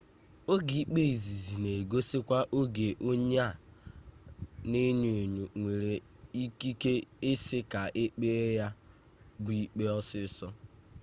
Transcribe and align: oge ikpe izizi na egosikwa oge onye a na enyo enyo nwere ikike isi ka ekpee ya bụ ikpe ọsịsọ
oge 0.53 0.75
ikpe 0.83 1.01
izizi 1.13 1.55
na 1.63 1.69
egosikwa 1.79 2.39
oge 2.59 2.87
onye 3.09 3.37
a 3.49 3.51
na 4.69 4.77
enyo 4.89 5.11
enyo 5.23 5.45
nwere 5.59 5.93
ikike 6.43 6.93
isi 7.31 7.59
ka 7.71 7.81
ekpee 8.03 8.45
ya 8.59 8.67
bụ 9.43 9.51
ikpe 9.63 9.83
ọsịsọ 9.99 10.47